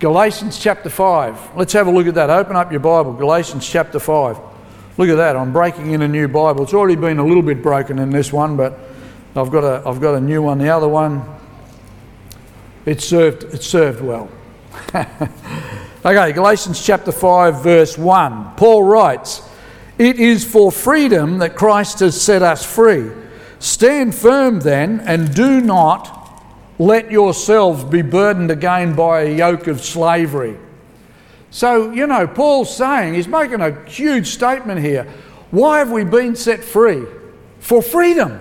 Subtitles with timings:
[0.00, 1.56] Galatians chapter 5.
[1.56, 2.30] Let's have a look at that.
[2.30, 4.38] Open up your Bible, Galatians chapter 5.
[4.96, 5.36] Look at that.
[5.36, 6.62] I'm breaking in a new Bible.
[6.62, 8.78] It's already been a little bit broken in this one, but
[9.36, 10.56] I've got a, I've got a new one.
[10.56, 11.22] The other one,
[12.86, 14.30] it served, it served well.
[14.94, 18.54] okay, Galatians chapter 5, verse 1.
[18.56, 19.46] Paul writes,
[19.98, 23.10] It is for freedom that Christ has set us free.
[23.58, 26.19] Stand firm then, and do not
[26.80, 30.56] let yourselves be burdened again by a yoke of slavery.
[31.50, 35.06] So, you know, Paul's saying, he's making a huge statement here.
[35.50, 37.04] Why have we been set free?
[37.58, 38.40] For freedom.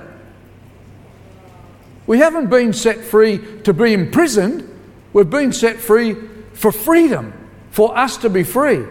[2.08, 4.64] We haven't been set free to be imprisoned,
[5.12, 6.16] we've been set free
[6.54, 7.34] for freedom,
[7.72, 8.86] for us to be free.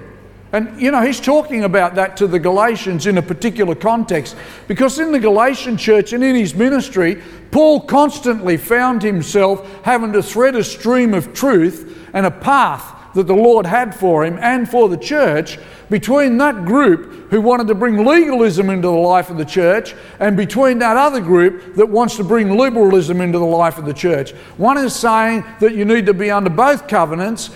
[0.52, 4.34] And you know, he's talking about that to the Galatians in a particular context
[4.66, 10.22] because in the Galatian church and in his ministry, Paul constantly found himself having to
[10.22, 14.68] thread a stream of truth and a path that the Lord had for him and
[14.68, 15.58] for the church
[15.90, 20.36] between that group who wanted to bring legalism into the life of the church and
[20.36, 24.32] between that other group that wants to bring liberalism into the life of the church.
[24.56, 27.50] One is saying that you need to be under both covenants,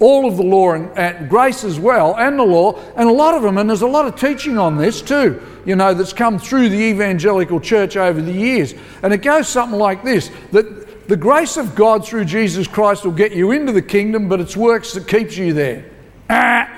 [0.00, 3.34] all of the law and, and grace as well, and the law, and a lot
[3.34, 6.38] of them, and there's a lot of teaching on this too, you know, that's come
[6.38, 8.74] through the evangelical church over the years.
[9.02, 13.12] And it goes something like this that the grace of God through Jesus Christ will
[13.12, 15.90] get you into the kingdom, but it's works that keeps you there.
[16.30, 16.70] Ah,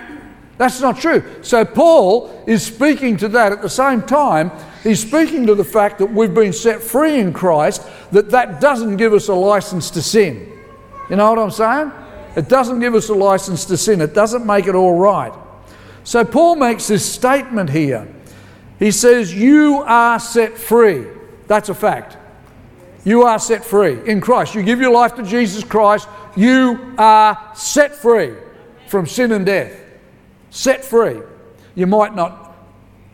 [0.58, 1.22] that's not true.
[1.42, 4.50] So Paul is speaking to that at the same time.
[4.82, 7.82] He's speaking to the fact that we've been set free in Christ,
[8.12, 10.52] that that doesn't give us a license to sin.
[11.08, 11.92] You know what I'm saying?
[12.36, 14.00] It doesn't give us a license to sin.
[14.00, 15.32] It doesn't make it all right.
[16.04, 18.06] So Paul makes this statement here.
[18.78, 21.06] He says, You are set free.
[21.46, 22.16] That's a fact.
[23.06, 24.56] You are set free in Christ.
[24.56, 28.34] You give your life to Jesus Christ, you are set free
[28.88, 29.80] from sin and death.
[30.50, 31.20] Set free.
[31.76, 32.56] You might not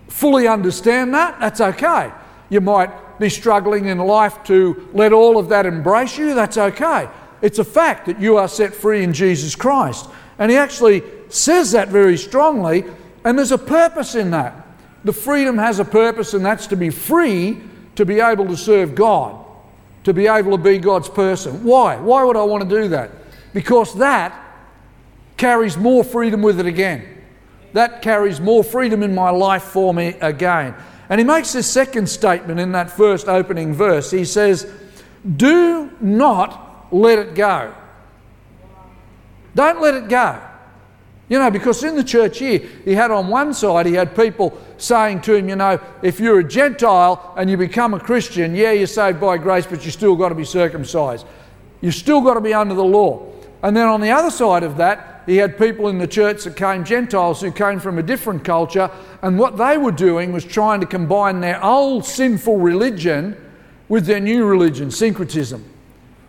[0.09, 2.11] fully understand that, that's okay.
[2.49, 7.07] You might be struggling in life to let all of that embrace you, that's okay.
[7.43, 10.09] It's a fact that you are set free in Jesus Christ.
[10.39, 12.87] And he actually says that very strongly,
[13.25, 14.67] and there's a purpose in that.
[15.05, 17.61] The freedom has a purpose, and that's to be free
[17.97, 19.42] to be able to serve God
[20.05, 21.65] to be able to be God's person.
[21.65, 21.97] Why?
[21.97, 23.11] Why would I want to do that?
[23.53, 24.39] Because that
[25.37, 27.07] carries more freedom with it again.
[27.73, 30.75] That carries more freedom in my life for me again.
[31.09, 34.11] And he makes this second statement in that first opening verse.
[34.11, 34.71] He says,
[35.37, 37.75] Do not let it go.
[39.55, 40.41] Don't let it go.
[41.33, 44.53] You know, because in the church here, he had on one side, he had people
[44.77, 48.73] saying to him, you know, if you're a Gentile and you become a Christian, yeah,
[48.73, 51.25] you're saved by grace, but you still got to be circumcised.
[51.81, 53.33] You've still got to be under the law.
[53.63, 56.55] And then on the other side of that, he had people in the church that
[56.55, 58.91] came Gentiles who came from a different culture,
[59.23, 63.43] and what they were doing was trying to combine their old sinful religion
[63.89, 65.65] with their new religion, syncretism.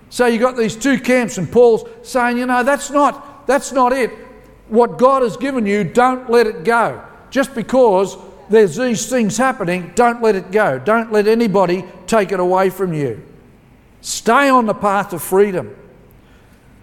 [0.09, 3.91] So you got these two camps, and Paul's saying, you know, that's not, that's not
[3.91, 4.22] it
[4.67, 7.03] what God has given you, don't let it go.
[7.29, 8.17] Just because
[8.49, 10.79] there's these things happening, don't let it go.
[10.79, 13.21] Don't let anybody take it away from you.
[14.01, 15.75] Stay on the path of freedom.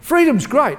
[0.01, 0.79] Freedom's great.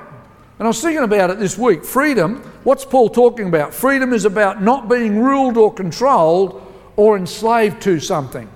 [0.57, 1.83] And I was thinking about it this week.
[1.83, 3.73] Freedom, what's Paul talking about?
[3.73, 8.49] Freedom is about not being ruled or controlled or enslaved to something.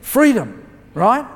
[0.00, 1.26] Freedom, right?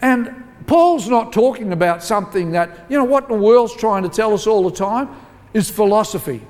[0.00, 4.32] And Paul's not talking about something that, you know, what the world's trying to tell
[4.32, 5.08] us all the time
[5.52, 6.40] is philosophy.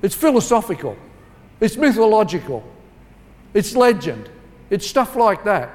[0.00, 0.96] It's philosophical,
[1.60, 2.64] it's mythological,
[3.54, 4.28] it's legend,
[4.70, 5.70] it's stuff like that.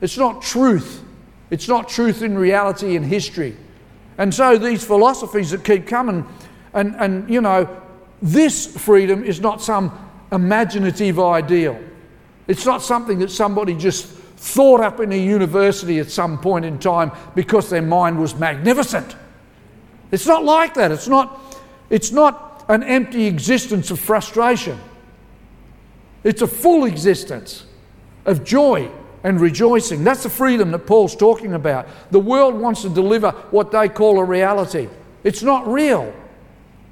[0.00, 1.04] It's not truth.
[1.50, 3.56] It's not truth in reality and history.
[4.16, 6.26] And so these philosophies that keep coming,
[6.72, 7.68] and, and you know,
[8.20, 9.96] this freedom is not some
[10.32, 11.78] imaginative ideal.
[12.46, 16.78] It's not something that somebody just thought up in a university at some point in
[16.78, 19.16] time because their mind was magnificent.
[20.12, 20.92] It's not like that.
[20.92, 21.60] It's not,
[21.90, 24.78] it's not an empty existence of frustration.
[26.22, 27.66] It's a full existence
[28.26, 28.90] of joy
[29.24, 30.04] and rejoicing.
[30.04, 31.88] That's the freedom that Paul's talking about.
[32.12, 34.88] The world wants to deliver what they call a reality.
[35.24, 36.14] It's not real.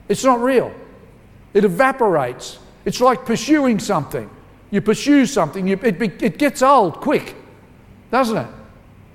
[0.09, 0.75] It's not real.
[1.55, 2.59] It evaporates.
[2.85, 4.29] It's like pursuing something.
[4.71, 7.37] You pursue something, you, it, it gets old quick,
[8.11, 8.49] doesn't it?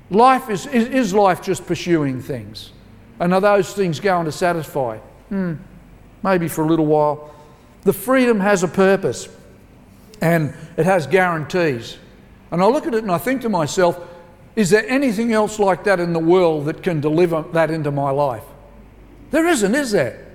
[0.10, 2.72] Life is, is, is life just pursuing things?
[3.20, 4.98] And are those things going to satisfy?
[5.30, 5.54] Hmm,
[6.24, 7.34] maybe for a little while.
[7.84, 9.30] The freedom has a purpose
[10.22, 11.98] and it has guarantees.
[12.52, 14.00] And I look at it and I think to myself,
[14.56, 18.12] is there anything else like that in the world that can deliver that into my
[18.12, 18.44] life?
[19.32, 20.28] There isn't, is there?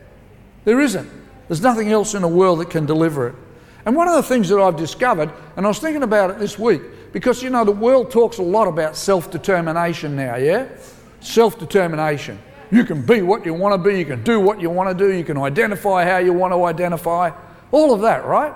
[0.64, 1.08] There isn't.
[1.48, 3.34] There's nothing else in the world that can deliver it.
[3.84, 6.58] And one of the things that I've discovered, and I was thinking about it this
[6.58, 6.82] week,
[7.12, 10.68] because you know, the world talks a lot about self determination now, yeah?
[11.20, 12.38] Self determination.
[12.70, 15.04] You can be what you want to be, you can do what you want to
[15.04, 17.30] do, you can identify how you want to identify,
[17.70, 18.52] all of that, right?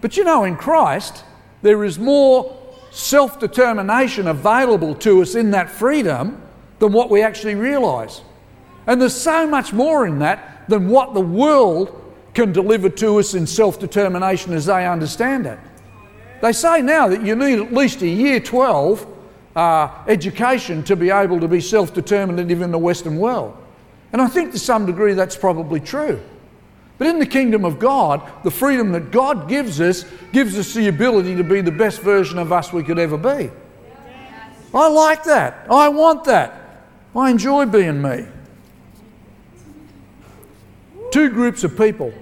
[0.00, 1.24] But you know, in Christ,
[1.62, 2.56] there is more
[2.90, 6.40] self determination available to us in that freedom
[6.78, 8.22] than what we actually realise.
[8.86, 12.02] And there's so much more in that than what the world
[12.34, 15.58] can deliver to us in self determination as they understand it.
[16.42, 19.06] They say now that you need at least a year 12
[19.56, 23.56] uh, education to be able to be self determined and live in the Western world.
[24.12, 26.20] And I think to some degree that's probably true.
[26.98, 30.88] But in the kingdom of God, the freedom that God gives us gives us the
[30.88, 33.50] ability to be the best version of us we could ever be.
[34.74, 35.66] I like that.
[35.70, 36.84] I want that.
[37.14, 38.26] I enjoy being me.
[41.10, 42.12] Two groups of people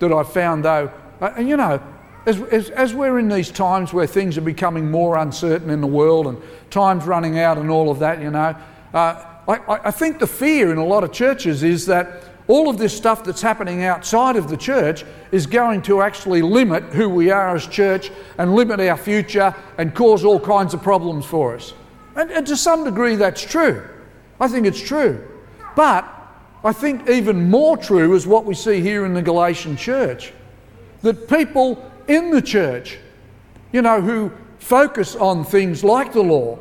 [0.00, 1.80] that I found, though, uh, and you know,
[2.26, 5.86] as, as, as, we're in these times where things are becoming more uncertain in the
[5.86, 6.40] world and
[6.70, 8.56] time's running out and all of that, you know,
[8.94, 12.78] uh, I, I think the fear in a lot of churches is that all of
[12.78, 17.30] this stuff that's happening outside of the church is going to actually limit who we
[17.30, 21.74] are as church and limit our future and cause all kinds of problems for us.
[22.14, 23.82] And, and to some degree, that's true.
[24.38, 25.26] I think it's true.
[25.74, 26.04] But
[26.64, 30.32] I think even more true is what we see here in the Galatian church
[31.02, 32.98] that people in the church,
[33.72, 36.58] you know, who focus on things like the law,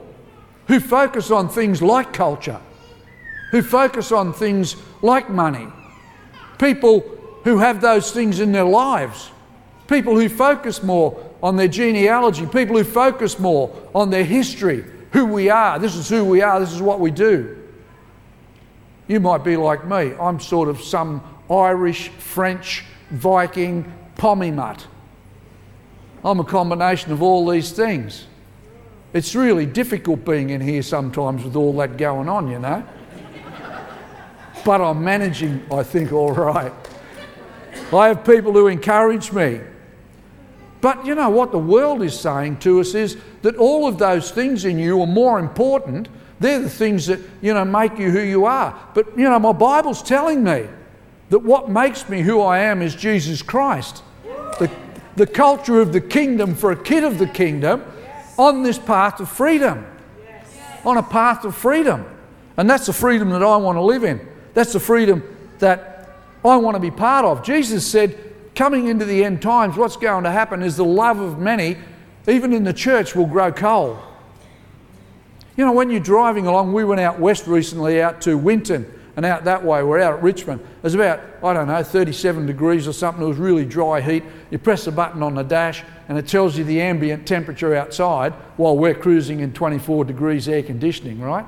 [0.67, 2.59] who focus on things like culture,
[3.51, 5.67] who focus on things like money,
[6.57, 7.01] people
[7.43, 9.31] who have those things in their lives,
[9.87, 15.25] people who focus more on their genealogy, people who focus more on their history, who
[15.25, 17.57] we are, this is who we are, this is what we do.
[19.07, 20.13] You might be like me.
[20.19, 24.87] I'm sort of some Irish, French, Viking pommy mutt.
[26.23, 28.27] I'm a combination of all these things.
[29.13, 32.83] It's really difficult being in here sometimes with all that going on, you know.
[34.63, 36.71] but I'm managing, I think, all right.
[37.93, 39.61] I have people who encourage me.
[40.79, 44.31] But you know what the world is saying to us is that all of those
[44.31, 46.07] things in you are more important
[46.41, 48.75] they're the things that, you know, make you who you are.
[48.95, 50.67] But, you know, my Bible's telling me
[51.29, 54.03] that what makes me who I am is Jesus Christ.
[55.15, 57.83] The, culture of the kingdom for a kid of the kingdom
[58.37, 59.85] on this path of freedom.
[60.85, 62.05] On a path of freedom.
[62.57, 64.25] And that's the freedom that I want to live in.
[64.53, 65.23] That's the freedom
[65.59, 66.09] that
[66.43, 67.43] I want to be part of.
[67.43, 68.17] Jesus said,
[68.55, 71.77] coming into the end times, what's going to happen is the love of many,
[72.27, 73.99] even in the church, will grow cold.
[75.55, 79.25] You know, when you're driving along, we went out west recently out to Winton and
[79.25, 79.83] out that way.
[79.83, 80.61] We're out at Richmond.
[80.83, 83.23] It's about, I don't know, 37 degrees or something.
[83.23, 84.23] It was really dry heat.
[84.49, 88.33] You press a button on the dash and it tells you the ambient temperature outside
[88.57, 91.45] while we're cruising in 24 degrees air conditioning, right?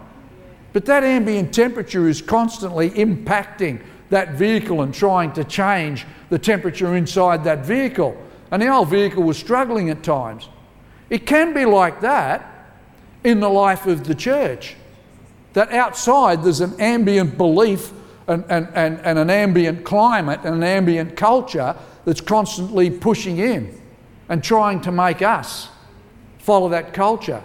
[0.73, 6.95] But that ambient temperature is constantly impacting that vehicle and trying to change the temperature
[6.95, 8.17] inside that vehicle.
[8.51, 10.49] And the old vehicle was struggling at times.
[11.09, 12.49] It can be like that
[13.23, 14.75] in the life of the church.
[15.53, 17.91] That outside there's an ambient belief
[18.27, 21.75] and, and, and, and an ambient climate and an ambient culture
[22.05, 23.79] that's constantly pushing in
[24.29, 25.69] and trying to make us
[26.39, 27.41] follow that culture.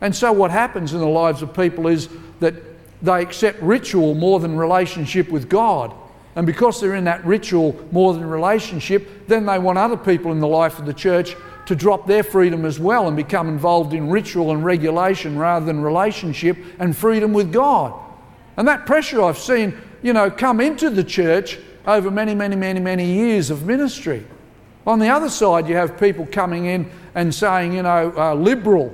[0.00, 2.08] And so, what happens in the lives of people is
[2.40, 2.54] that
[3.02, 5.94] they accept ritual more than relationship with God.
[6.34, 10.40] And because they're in that ritual more than relationship, then they want other people in
[10.40, 14.10] the life of the church to drop their freedom as well and become involved in
[14.10, 17.92] ritual and regulation rather than relationship and freedom with God.
[18.56, 22.80] And that pressure I've seen, you know, come into the church over many, many, many,
[22.80, 24.24] many years of ministry.
[24.86, 28.92] On the other side, you have people coming in and saying, you know, uh, liberal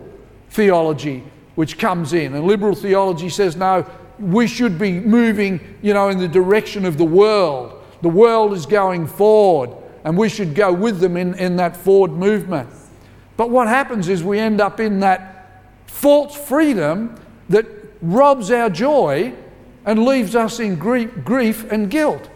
[0.51, 2.35] theology, which comes in.
[2.35, 3.87] And liberal theology says, no,
[4.19, 7.83] we should be moving, you know, in the direction of the world.
[8.03, 9.71] The world is going forward
[10.05, 12.69] and we should go with them in, in that forward movement.
[13.37, 17.67] But what happens is we end up in that false freedom that
[18.03, 19.33] robs our joy
[19.85, 22.29] and leaves us in grief, grief and guilt.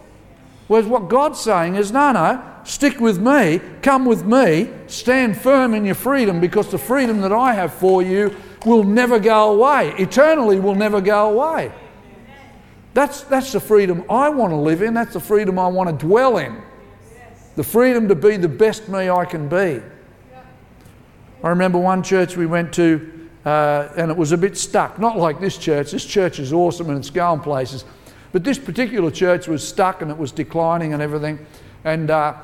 [0.69, 5.75] Whereas what God's saying is, no, no, stick with me, come with me, stand firm
[5.75, 9.95] in your freedom because the freedom that I have for you will never go away.
[9.99, 11.73] Eternally will never go away.
[12.95, 14.95] That's, that's the freedom I want to live in.
[14.95, 16.63] That's the freedom I want to dwell in
[17.57, 19.83] the freedom to be the best me I can be.
[21.43, 24.99] I remember one church we went to, uh, and it was a bit stuck.
[24.99, 25.91] Not like this church.
[25.91, 27.85] This church is awesome and it's going places.
[28.31, 31.45] But this particular church was stuck and it was declining and everything.
[31.85, 32.35] And, uh,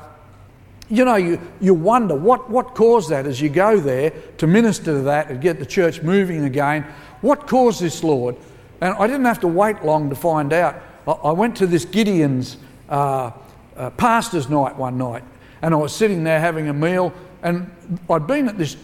[0.89, 4.85] you know, you, you wonder what, what caused that as you go there to minister
[4.85, 6.85] to that and get the church moving again.
[7.21, 8.35] What caused this, Lord?
[8.81, 10.75] And I didn't have to wait long to find out.
[11.07, 12.57] I, I went to this Gideon's
[12.89, 13.31] uh,
[13.79, 15.23] uh, pastor's night one night,
[15.61, 17.71] and I was sitting there having a meal, and
[18.09, 18.77] I'd been at this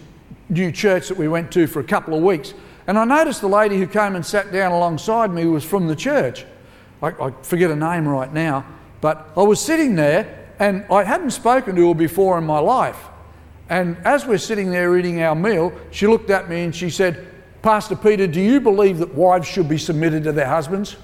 [0.48, 2.54] new church that we went to for a couple of weeks,
[2.86, 5.96] and I noticed the lady who came and sat down alongside me was from the
[5.96, 6.44] church.
[7.02, 8.64] I, I forget her name right now,
[9.00, 12.98] but I was sitting there and I hadn't spoken to her before in my life.
[13.68, 17.26] And as we're sitting there eating our meal, she looked at me and she said,
[17.62, 20.96] Pastor Peter, do you believe that wives should be submitted to their husbands?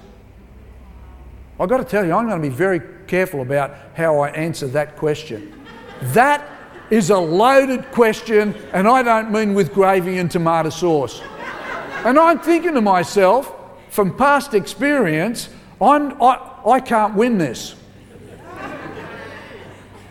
[1.63, 4.67] I've got to tell you, I'm going to be very careful about how I answer
[4.67, 5.65] that question.
[6.11, 6.45] That
[6.89, 11.21] is a loaded question, and I don't mean with gravy and tomato sauce.
[12.03, 13.55] And I'm thinking to myself,
[13.87, 15.47] from past experience,
[15.79, 17.75] I'm, I, I can't win this.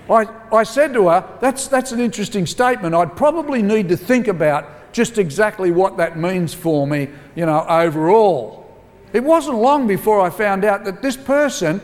[0.09, 2.95] I, I said to her, that's, that's an interesting statement.
[2.95, 7.67] I'd probably need to think about just exactly what that means for me, you know,
[7.69, 8.62] overall.
[9.13, 11.81] It wasn't long before I found out that this person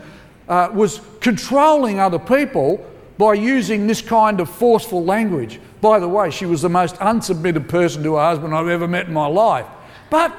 [0.47, 2.85] uh, was controlling other people
[3.17, 5.59] by using this kind of forceful language.
[5.81, 9.07] By the way, she was the most unsubmitted person to her husband I've ever met
[9.07, 9.65] in my life.
[10.09, 10.35] But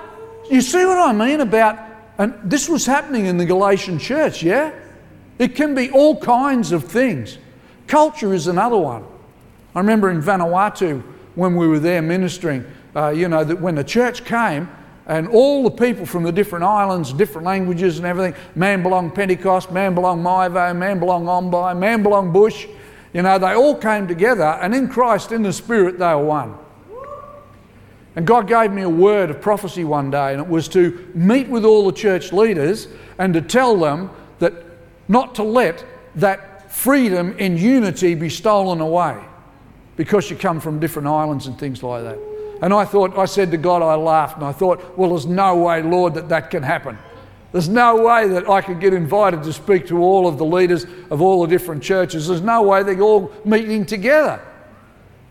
[0.51, 1.79] you see what I mean about,
[2.19, 4.73] and this was happening in the Galatian church, yeah?
[5.39, 7.39] It can be all kinds of things.
[7.87, 9.05] Culture is another one.
[9.75, 11.03] I remember in Vanuatu
[11.35, 12.65] when we were there ministering,
[12.97, 14.69] uh, you know, that when the church came,
[15.11, 18.33] and all the people from the different islands, different languages and everything.
[18.55, 22.69] Man belong Pentecost, Mambalong Maewo, Mambalong Ambae, belong Bush,
[23.13, 26.55] you know, they all came together and in Christ, in the Spirit, they were one.
[28.15, 31.49] And God gave me a word of prophecy one day, and it was to meet
[31.49, 32.87] with all the church leaders
[33.19, 34.55] and to tell them that
[35.09, 39.21] not to let that freedom in unity be stolen away
[39.97, 42.30] because you come from different islands and things like that.
[42.63, 45.57] And I thought, I said to God, I laughed, and I thought, well, there's no
[45.57, 46.99] way, Lord, that that can happen.
[47.53, 50.87] There's no way that I could get invited to speak to all of the leaders
[51.11, 52.29] of all the different churches.
[52.29, 54.41] There's no way they're all meeting together.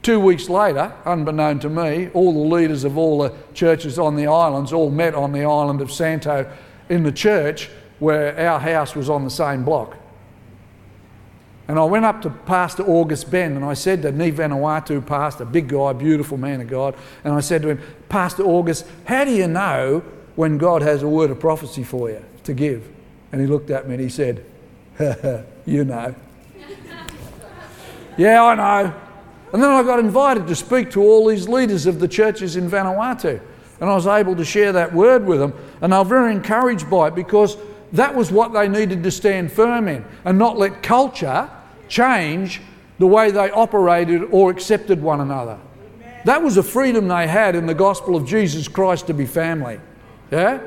[0.01, 4.27] Two weeks later, unbeknown to me, all the leaders of all the churches on the
[4.27, 6.50] islands all met on the island of Santo
[6.89, 7.69] in the church
[8.00, 9.95] where our house was on the same block.
[11.69, 15.45] And I went up to Pastor August Ben and I said to Ni Vanuatu pastor,
[15.45, 19.31] big guy, beautiful man of God, and I said to him, Pastor August, how do
[19.31, 19.99] you know
[20.35, 22.89] when God has a word of prophecy for you to give?
[23.31, 24.43] And he looked at me and he said,
[25.67, 26.15] You know.
[28.17, 28.95] yeah, I know.
[29.53, 32.67] And then I got invited to speak to all these leaders of the churches in
[32.67, 33.39] Vanuatu.
[33.79, 35.53] And I was able to share that word with them.
[35.81, 37.57] And they were very encouraged by it because
[37.91, 41.47] that was what they needed to stand firm in and not let culture
[41.89, 42.62] change
[43.00, 45.60] the way they operated or accepted one another.
[46.25, 49.79] That was a freedom they had in the gospel of Jesus Christ to be family.
[50.31, 50.62] Yeah?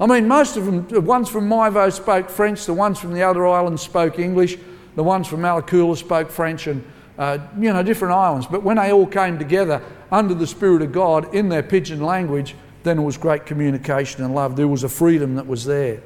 [0.00, 3.22] I mean, most of them, the ones from Maewo spoke French, the ones from the
[3.22, 4.56] other islands spoke English,
[4.96, 6.84] the ones from Malakula spoke French, and
[7.18, 8.46] uh, you know, different islands.
[8.46, 12.54] But when they all came together under the Spirit of God in their pidgin language,
[12.82, 14.56] then was great communication and love.
[14.56, 16.02] There was a freedom that was there.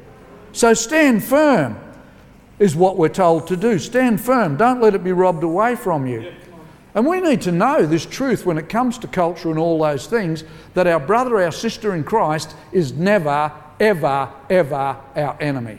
[0.52, 1.78] So stand firm
[2.64, 3.78] is what we're told to do.
[3.78, 4.56] Stand firm.
[4.56, 6.32] Don't let it be robbed away from you.
[6.94, 10.06] And we need to know this truth when it comes to culture and all those
[10.06, 15.78] things that our brother, our sister in Christ is never, ever, ever our enemy.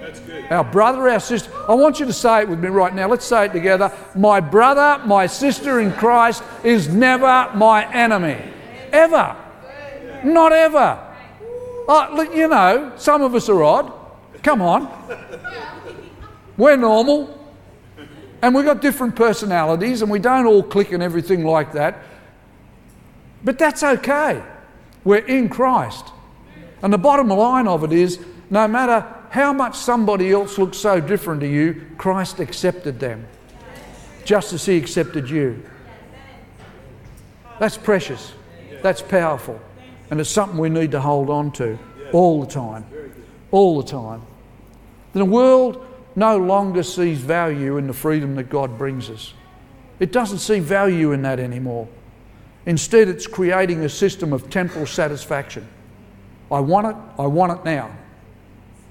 [0.00, 0.50] That's good.
[0.50, 1.52] Our brother, our sister.
[1.68, 3.06] I want you to say it with me right now.
[3.06, 3.96] Let's say it together.
[4.16, 8.42] My brother, my sister in Christ is never my enemy.
[8.90, 9.36] Ever.
[10.24, 10.98] Not ever.
[11.88, 13.92] Uh, you know, some of us are odd.
[14.42, 14.88] Come on.
[16.58, 17.34] We're normal.
[18.42, 22.02] And we've got different personalities and we don't all click and everything like that.
[23.42, 24.42] But that's okay.
[25.04, 26.04] We're in Christ.
[26.82, 31.00] And the bottom line of it is no matter how much somebody else looks so
[31.00, 33.26] different to you, Christ accepted them
[34.24, 35.62] just as He accepted you.
[37.58, 38.32] That's precious.
[38.82, 39.60] That's powerful.
[40.10, 41.78] And it's something we need to hold on to
[42.12, 42.86] all the time.
[43.50, 44.22] All the time.
[45.14, 45.87] In a world
[46.18, 49.34] no longer sees value in the freedom that God brings us.
[50.00, 51.88] It doesn't see value in that anymore.
[52.66, 55.66] Instead, it's creating a system of temporal satisfaction.
[56.50, 57.90] I want it, I want it now.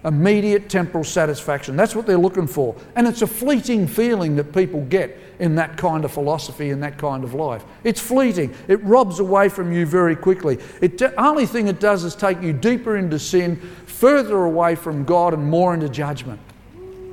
[0.08, 1.76] immediate temporal satisfaction.
[1.76, 2.76] That's what they're looking for.
[2.96, 6.98] And it's a fleeting feeling that people get in that kind of philosophy and that
[6.98, 7.64] kind of life.
[7.84, 8.56] It's fleeting.
[8.68, 10.56] It robs away from you very quickly.
[10.56, 15.34] The only thing it does is take you deeper into sin, further away from God,
[15.34, 16.40] and more into judgment.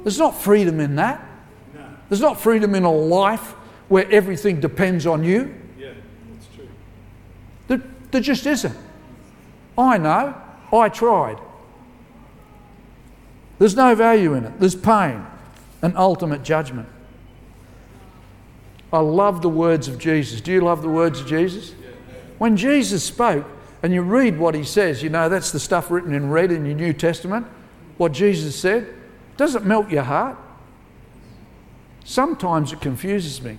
[0.04, 1.26] There's not freedom in that.
[2.08, 3.52] There's not freedom in a life
[3.88, 5.54] where everything depends on you.
[5.78, 5.94] Yeah,
[6.30, 6.68] that's true.
[7.66, 8.76] There, there just isn't.
[9.76, 10.40] I know.
[10.72, 11.38] I tried.
[13.58, 14.60] There's no value in it.
[14.60, 15.26] There's pain
[15.82, 16.88] and ultimate judgment.
[18.92, 20.40] I love the words of Jesus.
[20.40, 21.74] Do you love the words of Jesus?
[22.38, 23.46] When Jesus spoke,
[23.82, 26.64] and you read what he says, you know, that's the stuff written in red in
[26.64, 27.46] your New Testament,
[27.96, 28.92] what Jesus said,
[29.36, 30.38] does it melt your heart?
[32.04, 33.58] Sometimes it confuses me.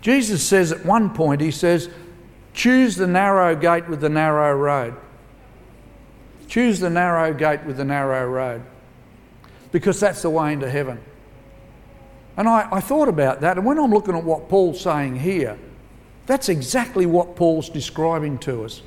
[0.00, 1.90] Jesus says at one point, he says,
[2.54, 4.94] choose the narrow gate with the narrow road.
[6.46, 8.62] Choose the narrow gate with the narrow road
[9.70, 11.00] because that's the way into heaven.
[12.36, 15.58] And I, I, thought about that, and when I'm looking at what Paul's saying here,
[16.26, 18.82] that's exactly what Paul's describing to us.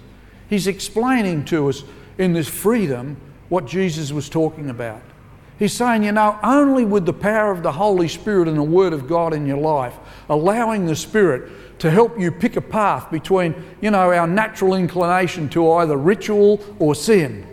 [0.49, 1.83] He's explaining to us
[2.17, 3.17] in this freedom
[3.49, 5.01] what Jesus was talking about.
[5.62, 8.94] He's saying, you know, only with the power of the Holy Spirit and the Word
[8.94, 9.94] of God in your life,
[10.27, 15.50] allowing the Spirit to help you pick a path between, you know, our natural inclination
[15.50, 17.46] to either ritual or sin.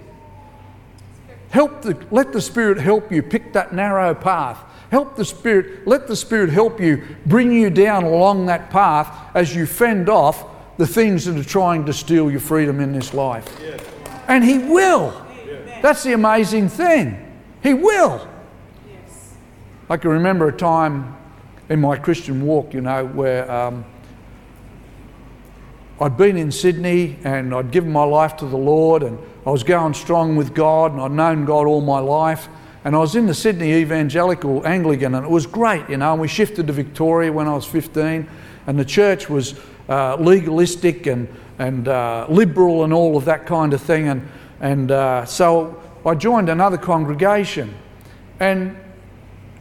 [1.50, 4.58] Help the, let the Spirit help you pick that narrow path.
[4.90, 9.54] Help the Spirit, let the Spirit help you bring you down along that path as
[9.54, 10.46] you fend off
[10.78, 13.44] the things that are trying to steal your freedom in this life.
[13.62, 13.78] Yeah.
[14.28, 15.26] And He will.
[15.46, 15.82] Yeah.
[15.82, 17.26] That's the amazing thing.
[17.68, 18.26] He will.
[18.90, 19.34] Yes.
[19.90, 21.14] I can remember a time
[21.68, 23.84] in my Christian walk, you know, where um,
[26.00, 29.64] I'd been in Sydney and I'd given my life to the Lord and I was
[29.64, 32.48] going strong with God and I'd known God all my life.
[32.86, 36.12] And I was in the Sydney Evangelical Anglican and it was great, you know.
[36.12, 38.26] And we shifted to Victoria when I was 15
[38.66, 39.60] and the church was
[39.90, 44.08] uh, legalistic and, and uh, liberal and all of that kind of thing.
[44.08, 44.26] And,
[44.58, 47.74] and uh, so I joined another congregation.
[48.40, 48.76] And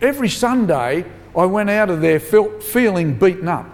[0.02, 3.68] every Sunday, I went out of there feel, feeling beaten up.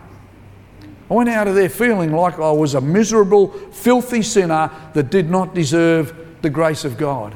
[1.09, 5.29] I went out of there feeling like I was a miserable, filthy sinner that did
[5.29, 7.35] not deserve the grace of God.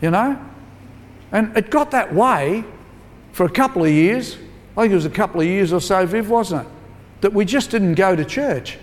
[0.00, 0.44] You know?
[1.32, 2.64] And it got that way
[3.32, 4.36] for a couple of years.
[4.76, 6.72] I think it was a couple of years or so, Viv, wasn't it?
[7.20, 8.78] That we just didn't go to church.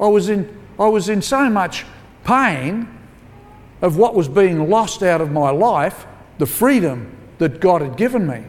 [0.00, 1.84] I was in, I was in so much
[2.24, 2.88] pain
[3.84, 6.06] of what was being lost out of my life,
[6.38, 8.42] the freedom that God had given me.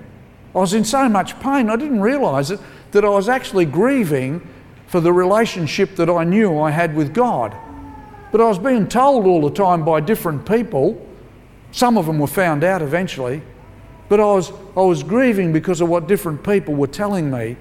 [0.55, 2.59] I was in so much pain, I didn't realise it,
[2.91, 4.47] that I was actually grieving
[4.87, 7.53] for the relationship that I knew I had with God.
[8.31, 11.05] But I was being told all the time by different people,
[11.73, 13.41] some of them were found out eventually,
[14.07, 17.57] but I was, I was grieving because of what different people were telling me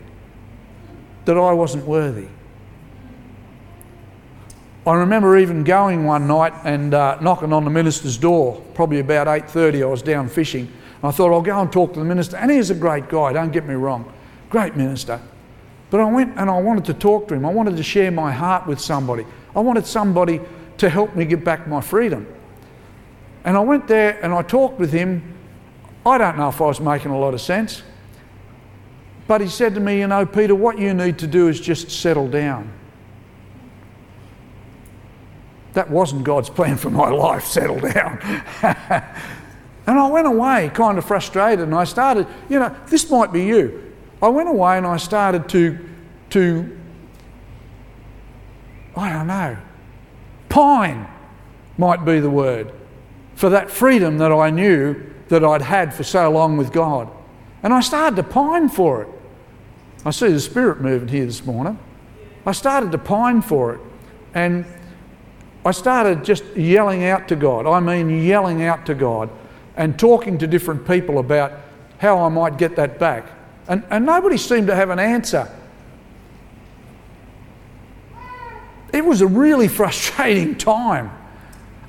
[1.24, 2.28] that I wasn't worthy.
[4.87, 9.27] I remember even going one night and uh, knocking on the minister's door, probably about
[9.27, 10.66] 8.30, I was down fishing.
[10.66, 12.37] And I thought, I'll go and talk to the minister.
[12.37, 14.12] And he's a great guy, don't get me wrong.
[14.51, 15.20] Great minister.
[15.88, 17.47] But I went and I wanted to talk to him.
[17.47, 19.25] I wanted to share my heart with somebody.
[19.57, 20.40] I wanted somebody
[20.79, 22.27] to help me get back my freedom.
[23.44, 25.35] And I went there and I talked with him.
[26.05, 27.83] I don't know if I was making a lot of sense.
[29.27, 31.90] But he said to me, You know, Peter, what you need to do is just
[31.90, 32.70] settle down.
[35.74, 38.18] That wasn't God's plan for my life, settle down.
[38.62, 43.44] and I went away kind of frustrated and I started, you know, this might be
[43.44, 43.92] you.
[44.22, 45.78] I went away and I started to,
[46.30, 46.78] to
[48.96, 49.56] I don't know,
[50.48, 51.08] pine
[51.76, 52.72] might be the word,
[53.34, 54.94] for that freedom that I knew
[55.28, 57.10] that I'd had for so long with God.
[57.62, 59.08] And I started to pine for it.
[60.04, 61.78] I see the Spirit moving here this morning.
[62.46, 63.80] I started to pine for it.
[64.34, 64.66] And
[65.64, 67.66] I started just yelling out to God.
[67.66, 69.31] I mean, yelling out to God
[69.77, 71.53] and talking to different people about
[71.98, 73.27] how I might get that back.
[73.66, 75.50] And, and nobody seemed to have an answer.
[78.92, 81.11] It was a really frustrating time.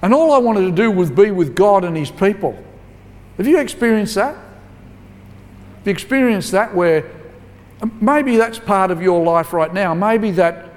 [0.01, 2.57] And all I wanted to do was be with God and His people.
[3.37, 4.35] Have you experienced that?
[4.35, 7.11] Have you experienced that where
[7.99, 9.93] maybe that's part of your life right now?
[9.93, 10.69] Maybe that,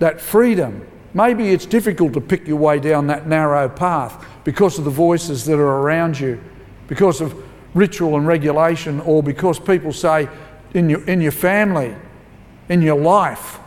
[0.00, 4.84] that freedom Maybe it's difficult to pick your way down that narrow path because of
[4.84, 6.40] the voices that are around you,
[6.86, 7.34] because of
[7.74, 10.28] ritual and regulation, or because people say
[10.74, 11.94] in your, in your family,
[12.68, 13.58] in your life,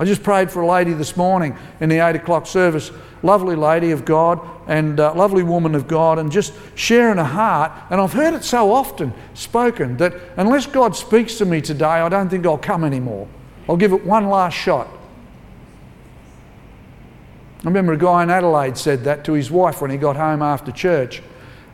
[0.00, 2.90] I just prayed for a lady this morning in the 8 o'clock service,
[3.22, 7.72] lovely lady of God and uh, lovely woman of God, and just sharing a heart.
[7.90, 12.08] And I've heard it so often spoken that unless God speaks to me today, I
[12.08, 13.28] don't think I'll come anymore.
[13.68, 14.88] I'll give it one last shot.
[17.62, 20.40] I remember a guy in Adelaide said that to his wife when he got home
[20.40, 21.22] after church,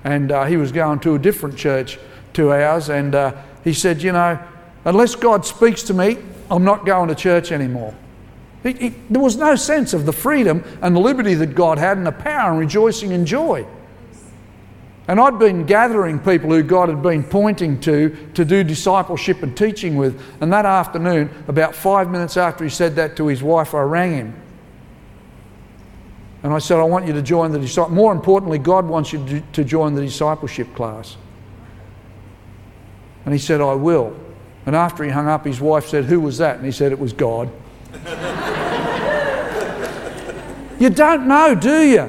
[0.02, 1.98] and uh, he was going to a different church
[2.32, 4.38] to ours, and uh, he said, You know,
[4.84, 6.18] unless God speaks to me,
[6.50, 7.94] I'm not going to church anymore.
[8.64, 11.98] He, he, there was no sense of the freedom and the liberty that God had
[11.98, 13.64] and the power and rejoicing and joy.
[15.06, 19.56] And I'd been gathering people who God had been pointing to to do discipleship and
[19.56, 20.20] teaching with.
[20.40, 24.14] And that afternoon, about five minutes after he said that to his wife, I rang
[24.14, 24.34] him.
[26.46, 27.92] And I said, I want you to join the disciple.
[27.92, 31.16] More importantly, God wants you to join the discipleship class.
[33.24, 34.16] And he said, I will.
[34.64, 36.54] And after he hung up, his wife said, Who was that?
[36.54, 37.50] And he said, It was God.
[40.78, 42.02] you don't know, do you?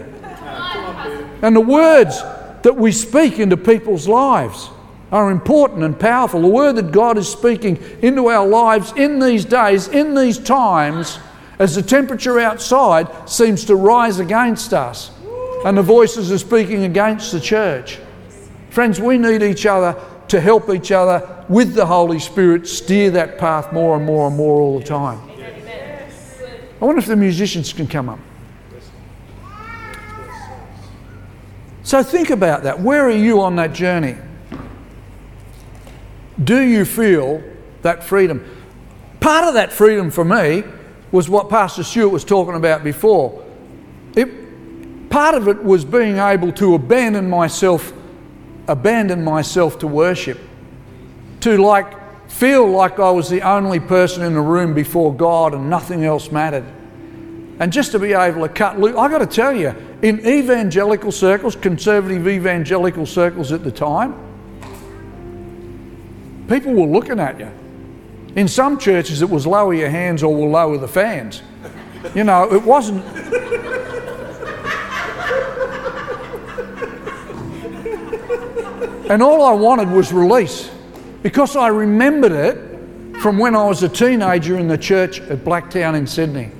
[1.41, 2.21] And the words
[2.61, 4.69] that we speak into people's lives
[5.11, 6.43] are important and powerful.
[6.43, 11.17] The word that God is speaking into our lives in these days, in these times,
[11.59, 15.11] as the temperature outside seems to rise against us
[15.65, 17.99] and the voices are speaking against the church.
[18.69, 23.37] Friends, we need each other to help each other with the Holy Spirit steer that
[23.37, 25.19] path more and more and more all the time.
[26.79, 28.19] I wonder if the musicians can come up.
[31.81, 32.79] So think about that.
[32.79, 34.15] Where are you on that journey?
[36.43, 37.41] Do you feel
[37.81, 38.45] that freedom?
[39.21, 40.63] Part of that freedom for me
[41.11, 43.43] was what Pastor Stewart was talking about before.
[44.15, 47.93] It, part of it was being able to abandon myself,
[48.67, 50.39] abandon myself to worship,
[51.41, 51.97] to like
[52.29, 56.31] feel like I was the only person in the room before God and nothing else
[56.31, 56.65] mattered.
[57.59, 61.11] And just to be able to cut loose, I got to tell you, in evangelical
[61.11, 64.13] circles, conservative evangelical circles at the time,
[66.47, 67.51] people were looking at you.
[68.37, 71.41] In some churches, it was lower your hands or we'll lower the fans.
[72.13, 73.03] You know, it wasn't.
[79.09, 80.69] and all I wanted was release
[81.23, 85.95] because I remembered it from when I was a teenager in the church at Blacktown
[85.95, 86.51] in Sydney.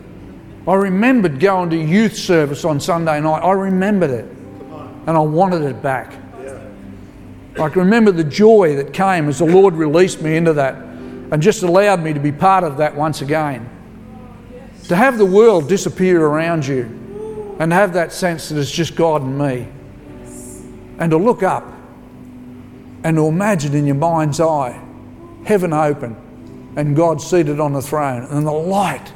[0.68, 3.42] I remembered going to youth service on Sunday night.
[3.42, 6.16] I remembered it and I wanted it back.
[7.60, 10.87] I can remember the joy that came as the Lord released me into that
[11.32, 13.70] and just allowed me to be part of that once again.
[14.88, 19.22] To have the world disappear around you and have that sense that it's just God
[19.22, 19.68] and me.
[21.00, 21.66] And to look up
[23.04, 24.82] and to imagine in your mind's eye
[25.46, 26.16] heaven open
[26.76, 29.12] and God seated on the throne and the light,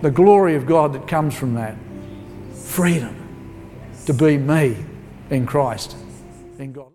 [0.00, 1.76] the glory of God that comes from that.
[2.54, 3.16] Freedom
[4.06, 4.76] to be me
[5.30, 5.96] in Christ,
[6.58, 6.90] in God.